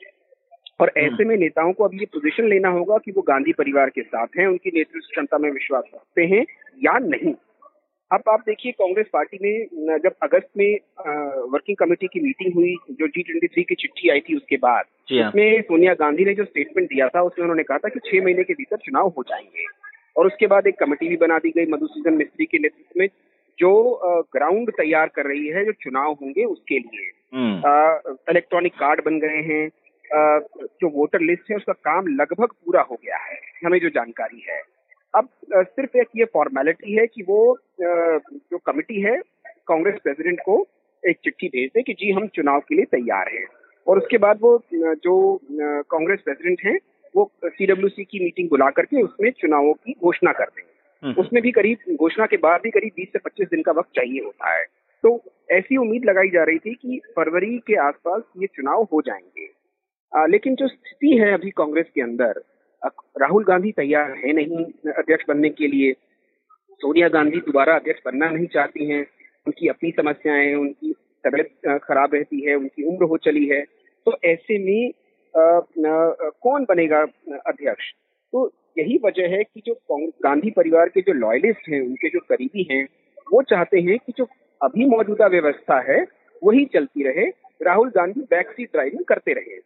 और 0.80 0.92
हम्म। 0.98 1.06
ऐसे 1.06 1.26
में 1.26 1.38
नेताओं 1.38 1.74
को 1.74 1.84
अब 1.84 1.92
ये 1.94 2.06
पोजीशन 2.06 2.48
लेना 2.48 2.70
होगा 2.70 2.98
कि 2.98 3.12
वो 3.12 3.22
गांधी 3.22 3.54
परिवार 3.54 3.90
के 3.90 4.02
साथ 4.02 4.28
हैं 4.40 4.48
उनकी 4.48 4.70
नेतृत्व 4.70 5.08
क्षमता 5.12 5.38
में 5.38 5.52
विश्वास 5.52 5.84
रखते 5.96 6.24
हैं 6.26 6.46
या 6.84 6.98
नहीं। 7.00 7.34
अब 8.16 8.30
आप 8.30 8.40
देखिए 8.40 8.72
कांग्रेस 8.72 9.08
पार्टी 9.14 9.38
में 9.42 9.98
जब 10.00 10.14
अगस्त 10.24 10.48
में 10.58 10.76
आ, 10.76 11.12
वर्किंग 11.54 11.78
कमेटी 11.78 12.08
की 12.08 12.20
मीटिंग 12.20 12.54
हुई 12.54 12.76
जो 12.92 13.08
जी 13.08 13.24
ट्वेंटी 13.24 13.48
थ्री 13.48 13.64
की 13.64 13.76
चिट्ठी 13.76 14.10
आई 14.10 14.20
थी 14.20 14.36
उसके 14.36 14.58
बाद 14.58 14.86
हाँ। 15.12 15.28
उसमें 15.30 15.62
सोनिया 15.62 15.94
गांधी 15.94 16.26
ने 16.26 16.34
जो 16.34 16.46
स्टेटमेंट 16.46 16.88
दिया 16.90 17.08
था 17.08 17.22
उसमें 17.22 17.44
उन्होंने 17.44 17.64
कहा 17.64 17.78
था 17.78 17.90
कि 17.90 18.00
छह 18.06 18.24
महीने 18.24 18.44
के 18.44 18.54
भीतर 18.54 18.78
चुनाव 18.78 19.08
हो 19.18 19.24
जाएँगे 19.24 19.66
और 20.16 20.28
उसके 20.28 20.48
बाद 20.48 20.68
एक 20.68 20.80
कमेटी 20.80 21.08
भी 21.08 21.18
बना 21.18 21.38
दी 21.38 21.50
गई 21.50 21.66
मधुसूदन 21.66 22.14
मिस्त्री 22.14 22.46
के 22.46 22.60
नेतृत्व 22.60 23.00
में 23.00 23.08
जो 23.60 23.72
ग्राउंड 24.32 24.72
तैयार 24.72 25.08
कर 25.08 25.26
रही 25.26 25.48
है 25.48 25.66
जो 25.66 25.72
चुनाव 25.82 26.12
होंगे 26.22 26.44
उसके 26.44 26.80
लिए 26.80 27.12
इलेक्ट्रॉनिक 28.30 28.74
हम्म। 28.74 28.80
कार्ड 28.80 29.02
बन 29.06 29.20
गए 29.20 29.42
हैं 29.44 29.68
जो 30.82 30.90
वोटर 30.90 31.22
लिस्ट 31.22 31.52
है 31.52 31.58
उसका 31.58 31.74
काम 31.74 32.08
लगभग 32.08 32.52
पूरा 32.66 32.82
हो 32.82 32.96
गया 32.96 33.18
है 33.18 33.40
हमें 33.66 33.80
जो 33.80 33.90
जानकारी 33.90 34.44
है 34.50 34.62
अब 35.16 35.30
सिर्फ़ 35.56 35.98
एक 35.98 36.08
ये 36.18 36.26
फॉर्मेलिटी 36.26 36.94
है 36.94 37.08
कि 37.08 37.22
वो 37.22 37.58
जो 38.34 38.58
कमिटी 38.58 39.02
है 39.02 39.22
कांग्रेस 39.68 39.96
प्रेसिडेंट 40.04 40.40
को 40.40 40.68
एक 41.08 41.18
चिट्ठी 41.24 41.48
भेज 41.48 41.70
दे 41.76 41.82
कि 41.82 41.94
जी 41.94 42.12
हम 42.12 42.28
चुनाव 42.28 42.60
के 42.60 42.76
लिए 42.76 42.86
तैयार 42.86 43.30
हैं। 43.34 43.46
और 43.88 43.98
उसके 43.98 44.18
बाद 44.18 44.40
वो 44.42 44.64
जो 44.74 45.40
कांग्रेस 45.82 46.20
प्रेसिडेंट 46.22 46.62
हैं 46.66 46.80
वो 47.16 47.32
सीडब्ल्यूसी 47.46 48.04
की 48.04 48.20
मीटिंग 48.20 48.50
बुला 48.50 48.70
करके 48.70 49.02
उसमें 49.02 49.32
चुनावों 49.32 49.74
की 49.74 49.92
घोषणा 49.92 50.32
कर 50.32 50.46
देंगे 50.46 51.08
हम्म। 51.08 51.22
उसमें 51.22 51.44
भी 51.44 51.52
करीब 51.52 51.96
घोषणा 51.96 52.26
के 52.26 52.38
बाद 52.38 52.62
भी 52.64 52.70
करीब 52.70 52.92
20 52.98 53.14
से 53.14 53.20
25 53.20 53.48
दिन 53.48 53.62
का 53.62 53.72
वक्त 53.72 53.90
चाहिए 53.96 54.20
होता 54.20 54.58
है। 54.58 54.66
तो 55.04 55.22
ऐसी 55.52 55.78
उम्मीद 55.78 56.06
लगाई 56.06 56.30
जा 56.30 56.44
रही 56.44 56.58
थी 56.58 56.74
कि 56.74 57.02
फरवरी 57.16 57.58
के 57.58 57.76
आसपास 57.76 58.24
ये 58.38 58.48
चुनाव 58.48 58.88
हो 58.94 59.02
जाएँगे। 59.02 59.50
आ, 60.16 60.26
लेकिन 60.26 60.56
जो 60.56 60.68
स्थिति 60.68 61.18
है 61.18 61.34
अभी 61.34 61.50
कांग्रेस 61.50 61.86
के 61.96 62.02
अंदर 62.02 62.44
राहुल 63.22 63.44
गांधी 63.44 63.72
तैयार 63.72 64.12
है 64.12 64.34
नहीं 64.34 64.66
अध्यक्ष 64.94 65.26
बनने 65.28 65.50
के 65.50 65.68
लिए। 65.68 65.94
सोनिया 66.74 67.08
गांधी 67.08 67.38
दोबारा 67.38 67.76
अध्यक्ष 67.76 68.02
बनना 68.06 68.30
नहीं 68.30 68.48
चाहती 68.48 68.86
हैं। 68.86 69.08
उनकी 69.48 69.68
अपनी 69.68 69.92
समस्याएँ 69.92 70.48
हैं 70.48 70.56
उनकी 70.56 70.94
तबियत 71.24 71.80
खराब 71.84 72.10
रहती 72.14 72.46
है 72.46 72.56
उनकी 72.56 72.84
उम्र 72.84 73.04
हो 73.04 73.18
चली 73.18 73.46
है। 73.46 73.62
तो 74.06 74.18
ऐसे 74.26 74.58
में 74.60 74.92
आ, 75.38 75.60
कौन 76.42 76.66
बनेगा 76.70 77.02
अध्यक्ष? 77.48 77.84
तो 78.32 78.52
यही 78.78 79.00
वजह 79.06 79.28
है 79.28 79.44
कि 79.44 79.62
जो 79.66 79.76
गांधी 80.08 80.52
परिवार 80.52 80.90
के 80.90 81.02
जो 81.02 81.14
लॉयलिस्ट 81.14 81.70
हैं 81.70 81.82
उनके 81.82 82.10
जो 82.10 82.20
करीबी 82.20 82.68
हैं 82.72 82.88
वो 83.34 83.42
चाहते 83.42 83.80
हैं 83.80 83.98
कि 83.98 84.14
जो 84.18 84.28
अभी 84.62 84.86
मौजूदा 84.86 85.28
व्यवस्था 85.28 85.80
है 85.80 86.06
वही 86.44 86.66
चलती 86.66 87.04
रहे। 87.04 87.26
Rahul 87.62 87.90
Gandhi 87.90 88.22
back 88.22 88.48
seat 88.48 88.72
driving 88.72 89.06
करते 89.06 89.34
रहे 89.34 89.58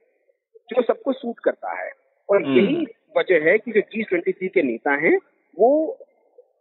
जो 0.70 0.82
सबको 0.82 1.14
सूट 1.14 1.40
करता 1.40 1.86
है। 1.86 1.92
और 2.30 2.44
हम्म। 2.44 2.58
यही 2.58 2.86
वजह 3.16 3.50
है 3.50 3.58
कि 3.58 3.72
जो 3.72 3.82
जी 3.82 4.04
ट्वेंटी 4.04 4.48
के 4.48 4.62
नेता 4.64 4.92
हैं, 4.98 5.18
वो 5.58 5.98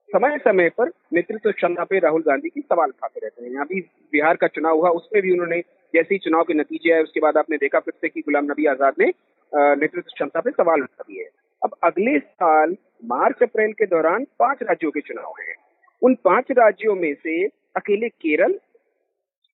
समय 0.08 0.36
समय 0.38 0.68
पर 0.78 0.90
नेतृत्व 1.12 1.50
क्षमता 1.52 1.84
पे 1.84 1.98
राहुल 1.98 2.22
गांधी 2.22 2.48
की 2.48 2.60
सवाल 2.60 2.88
उठाते 2.88 3.20
रहते 3.20 3.44
हैं। 3.44 3.60
अभी 3.60 3.80
बिहार 4.12 4.36
का 4.36 4.46
चुनाव 4.46 4.78
हुआ 4.78 4.90
उसमें 4.90 5.22
भी 5.22 5.32
उन्होंने 5.32 5.60
जैसे 5.94 6.14
ही 6.14 6.18
चुनाव 6.18 6.44
के 6.44 6.54
नतीजे 6.54 6.92
आए, 6.92 7.02
उसके 7.02 7.20
बाद 7.20 7.36
आपने 7.36 7.56
देखा 7.56 7.78
फिर 7.80 7.94
से 8.00 8.08
कि 8.08 8.20
गुलाम 8.20 8.44
नबी 8.44 8.66
आज़ाद 8.66 8.94
ने 8.98 9.12
नेतृत्व 9.52 10.10
क्षमता 10.14 10.40
पे 10.40 10.50
सवाल 10.50 10.82
उठा 10.82 11.04
दिए 11.08 11.28
अब 11.62 11.74
अगले 11.84 12.18
साल, 12.18 12.76
मार्च, 13.04 13.42
अप्रैल 13.42 13.72
के 13.72 13.86
दौरान 13.86 14.24
पाँच 14.38 14.62
राज्यों 14.62 14.90
के 14.90 15.00
चुनाव 15.00 15.32
हैं। 15.40 15.54
उन 16.02 16.14
पाँच 16.24 16.50
राज्यों 16.58 16.94
में 16.94 17.14
से 17.14 17.44
अकेले 17.76 18.08
केरल 18.08 18.58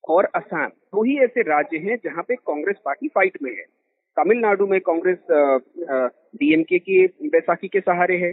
और 0.04 0.24
असम, 0.34 0.66
दो 0.66 1.02
ही 1.02 1.18
ऐसे 1.24 1.42
राज्य 1.42 1.78
हैं 1.78 1.96
जहाँ 2.04 2.24
पे 2.28 2.34
कांग्रेस 2.36 2.76
पार्टी 2.84 3.08
फाइट 3.08 3.38
में 3.42 3.50
है। 3.50 3.64
तमिलनाडु 4.16 4.66
में 4.66 4.80
कांग्रेस 4.80 5.18
डीएमके 6.40 6.78
के 6.78 7.06
बैसाखी 7.28 7.68
के 7.68 7.80
सहारे 7.80 8.16
है। 8.16 8.32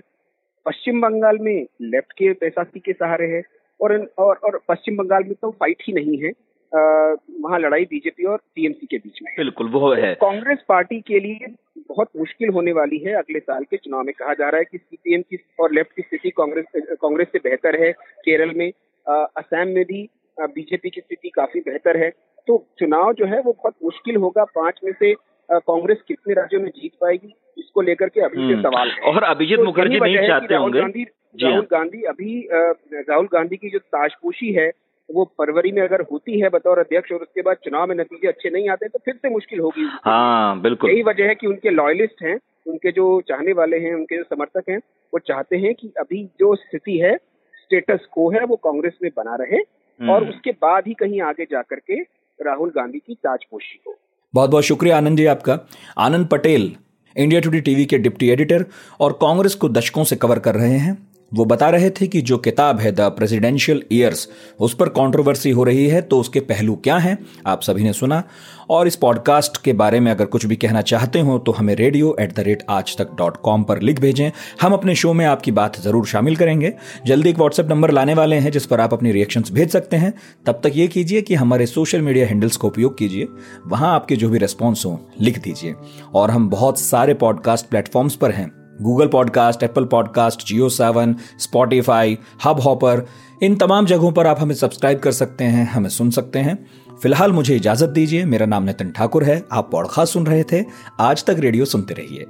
पश्चिम 0.65 1.01
बंगाल 1.01 1.37
में 1.41 1.65
लेफ़्ट 1.83 2.11
के 2.13 2.31
बैसाखी 2.41 2.79
के 2.79 2.93
सहारे 2.93 3.27
है। 3.27 3.41
और 3.79 3.93
और, 4.19 4.35
और 4.35 4.59
पश्चिम 4.69 4.97
बंगाल 4.97 5.23
में 5.23 5.33
तो 5.41 5.51
फाइट 5.51 5.83
ही 5.87 5.93
नहीं 5.93 6.17
है। 6.23 6.31
वहाँ 6.71 7.59
लड़ाई 7.59 7.85
बीजेपी 7.85 8.25
और 8.25 8.37
टीएमसी 8.55 8.85
के 8.85 8.97
बीच 8.97 9.19
में 9.23 9.33
बिल्कुल 9.37 9.69
वो 9.69 9.93
है। 9.93 10.13
कांग्रेस 10.15 10.59
पार्टी 10.69 10.99
के 11.01 11.19
लिए 11.19 11.47
बहुत 11.89 12.09
मुश्किल 12.17 12.49
होने 12.49 12.71
वाली 12.71 12.97
है 12.97 13.13
अगले 13.13 13.39
साल 13.39 13.63
के 13.63 13.77
चुनाव 13.77 14.03
में। 14.03 14.13
कहा 14.19 14.33
जा 14.33 14.49
रहा 14.49 14.59
है 14.59 14.65
कि 14.71 14.77
सीपीएम 14.77 15.21
की 15.21 15.37
और 15.59 15.73
लेफ़्ट 15.73 15.95
की 15.95 16.01
स्थिति 16.01 16.29
कांग्रेस 16.37 16.65
कांग्रेस 17.01 17.27
से 17.27 17.39
बेहतर 17.39 17.81
है। 17.83 17.91
केरल 18.25 18.53
में 18.57 18.71
असम 19.05 19.67
में 19.67 19.83
भी 19.85 20.07
बीजेपी 20.39 20.89
की 20.89 21.01
स्थिति 21.01 21.29
काफ़ी 21.29 21.59
बेहतर 21.61 21.97
है। 21.97 22.09
तो 22.47 22.65
चुनाव 22.79 23.13
जो 23.13 23.25
है 23.25 23.41
वो 23.41 23.51
बहुत 23.51 23.75
मुश्किल 23.83 24.15
होगा। 24.17 24.43
पाँच 24.55 24.79
में 24.83 24.91
से 24.93 25.13
कांग्रेस 25.51 25.97
कितने 26.07 26.33
राज्यों 26.33 26.61
में 26.61 26.69
जीत 26.69 26.91
पाएगी 27.01 27.33
इसको 27.57 27.81
लेकर 27.81 28.09
के 28.09 28.21
अभी 28.21 28.37
से 28.37 28.53
हम्म। 28.53 28.61
सवाल 28.61 28.89
है 28.89 29.11
और 29.11 29.23
अभिजीत 29.25 29.57
तो 29.57 29.65
मुखर्जी 29.65 29.99
नहीं 29.99 30.27
चाहते 30.27 30.55
होंगे 30.55 30.79
गांधी 30.79 31.03
राहुल 31.35 31.55
हाँ। 31.55 31.65
गांधी 31.71 32.01
अभी 32.05 32.47
राहुल 32.51 33.27
गांधी 33.33 33.57
की 33.57 33.69
जो 33.69 33.79
ताजपोशी 33.79 34.51
है 34.53 34.71
वो 35.09 35.23
फरवरी 35.37 35.71
में 35.71 35.81
अगर 35.81 36.01
होती 36.11 36.39
है 36.39 36.49
बतौर 36.49 36.79
अध्यक्ष 36.79 37.11
और 37.11 37.21
उसके 37.21 37.41
बाद 37.41 37.57
चुनाव 37.63 37.87
में 37.87 37.95
नतीजे 37.95 38.27
अच्छे 38.27 38.49
नहीं 38.49 38.69
आते 38.69 38.87
तो 38.87 38.99
फिर 39.05 39.15
से 39.15 39.29
मुश्किल 39.29 39.59
होगी 39.59 39.87
हाँ 40.05 40.61
बिल्कुल 40.61 40.91
यही 40.91 41.03
वजह 41.03 41.27
है 41.27 41.35
कि 41.35 41.47
उनके 41.47 41.69
लॉयलिस्ट 41.69 42.23
हैं 42.23 42.37
उनके 42.67 42.91
जो 42.91 43.09
चाहने 43.27 43.53
वाले 43.53 43.77
हैं 43.79 43.93
उनके 43.93 44.17
जो 44.17 44.23
समर्थक 44.25 44.69
हैं 44.69 44.77
वो 45.13 45.19
चाहते 45.19 45.57
हैं 45.57 45.73
कि 45.75 45.91
अभी 45.99 46.23
जो 46.39 46.55
स्थिति 46.55 46.97
है 46.97 47.15
स्टेटस 47.57 48.05
को 48.11 48.29
है 48.29 48.45
वो 48.45 48.55
कांग्रेस 48.63 48.97
में 49.03 49.11
बना 49.17 49.35
रहे 49.35 49.59
और 49.59 50.17
हम्म। 50.17 50.29
उसके 50.29 50.51
बाद 50.61 50.87
ही 50.87 50.93
कहीं 50.93 51.21
आगे 51.21 51.45
जाकर 51.45 51.79
के 51.81 52.01
राहुल 52.39 52.69
गांधी 52.69 52.99
की 52.99 53.15
ताजपोशी 53.15 53.79
हो 53.87 53.97
बहुत 54.33 54.49
बहुत 54.49 54.63
शुक्रिया 54.63 54.97
आनंद 54.97 55.17
जी 55.17 55.25
आपका। 55.25 55.59
Anand 55.97 56.27
Patel, 56.27 56.75
India 57.15 57.41
Today 57.41 57.59
TV 57.61 57.85
के 57.85 57.97
डिप्टी 57.97 58.29
एडिटर 58.29 58.65
और 58.99 59.13
कांग्रेस 59.21 59.55
को 59.55 59.69
दशकों 59.69 60.03
से 60.03 60.15
कवर 60.15 60.39
कर 60.39 60.55
रहे 60.55 60.77
हैं। 60.77 61.10
वो 61.31 61.45
बता 61.45 61.69
रहे 61.69 61.89
थे 61.91 62.07
कि 62.07 62.21
जो 62.21 62.37
किताब 62.37 62.79
है 62.79 62.91
द 62.91 63.01
प्रेसिडेंशियल 63.11 63.83
ईयर्स, 63.91 64.27
उस 64.59 64.73
पर 64.75 64.89
कंट्रोवर्सी 64.91 65.51
हो 65.51 65.63
रही 65.63 65.87
है 65.87 66.01
तो 66.01 66.19
उसके 66.19 66.39
पहलू 66.41 66.75
क्या 66.75 66.97
हैं, 66.97 67.17
आप 67.47 67.61
सभी 67.61 67.83
ने 67.83 67.93
सुना। 67.93 68.23
और 68.69 68.87
इस 68.87 68.95
पॉडकास्ट 68.95 69.57
के 69.57 69.73
बारे 69.73 69.99
में 69.99 70.09
अगर 70.11 70.25
कुछ 70.25 70.45
भी 70.45 70.55
कहना 70.55 70.81
चाहते 70.81 71.19
हो 71.19 71.37
तो 71.39 71.51
हमें 71.51 71.73
रेडियो 71.75 72.15
एट 72.21 72.35
द 72.35 72.39
रेट 72.39 72.63
आज 72.69 72.95
तक 72.97 73.09
डॉट 73.17 73.37
कॉम 73.37 73.63
पर 73.63 73.81
लिख 73.81 73.99
भेजें। 73.99 74.31
हम 74.61 74.73
अपने 74.73 74.95
शो 74.95 75.13
में 75.13 75.25
आपकी 75.25 75.51
बात 75.51 75.79
ज़रूर 75.81 76.05
शामिल 76.07 76.35
करेंगे। 76.35 76.73
जल्दी 77.05 77.29
एक 77.29 77.37
व्हाट्सएप 77.37 77.69
नंबर 77.69 77.91
लाने 77.91 78.13
वाले 78.13 78.35
हैं, 78.35 78.51
जिस 78.51 78.65
पर 78.65 78.81
आप 78.81 78.93
अपनी 78.93 79.11
रिएक्शंस 79.11 79.51
भेज 79.51 79.69
सकते 79.69 79.97
हैं। 79.97 80.13
तब 80.45 80.61
तक 80.63 80.71
ये 80.75 80.87
कीजिए 80.87 81.21
कि 81.21 81.35
हमारे 81.35 81.65
सोशल 81.65 82.01
मीडिया 82.01 82.27
हैंडल्स 82.27 82.57
का 82.57 82.67
उपयोग 82.67 82.97
कीजिए। 82.97 83.27
वहाँ 83.67 83.93
आपके 83.95 84.15
जो 84.15 84.29
भी 84.29 84.37
रेस्पॉन्स 84.37 84.85
हों, 84.85 84.97
लिख 85.21 85.41
दीजिए। 85.43 85.75
और 86.15 86.31
हम 86.31 86.49
बहुत 86.49 86.79
सारे 86.79 87.13
पॉडकास्ट 87.15 87.65
प्लेटफॉर्म्स 87.65 88.15
पर 88.15 88.31
हैं। 88.31 88.60
Google 88.81 89.07
podcast 89.07 89.63
Apple 89.63 89.85
podcast 89.85 90.45
JioSaavn 90.69 91.15
Spotify 91.39 92.17
Hubhopper 92.59 93.05
इन 93.43 93.55
तमाम 93.55 93.85
जगहों 93.85 94.11
पर 94.11 94.27
आप 94.27 94.39
हमें 94.39 94.55
सब्सक्राइब 94.55 94.99
कर 94.99 95.11
सकते 95.11 95.43
हैं, 95.43 95.65
हमें 95.71 95.89
सुन 95.89 96.09
सकते 96.09 96.39
हैं। 96.39 96.57
फ़िलहाल 97.01 97.31
मुझे 97.31 97.55
इजाज़त 97.55 97.89
दीजिए, 97.89 98.25
मेरा 98.25 98.45
नाम 98.45 98.63
नितिन 98.63 98.91
ठाकुर 98.91 99.23
है, 99.23 99.43
आप 99.51 99.69
पॉडकास्ट 99.71 100.13
सुन 100.13 100.25
रहे 100.27 100.43
थे, 100.51 100.63
आज 100.99 101.25
तक 101.25 101.35
रेडियो 101.39 101.65
सुनते 101.65 101.93
रहिए। 101.93 102.27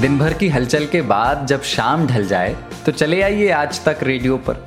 दिन 0.00 0.18
भर 0.18 0.32
की 0.32 0.48
हलचल 0.48 0.86
के 0.86 1.00
बाद 1.02 1.46
जब 1.46 1.62
शाम 1.62 2.06
ढल 2.06 2.26
जाए 2.26 2.56
तो 2.86 2.92
चले 2.92 3.20
आइए 3.22 3.50
आज 3.50 3.84
तक 3.84 3.98
रेडियो 4.02 4.36
पर। 4.36 4.66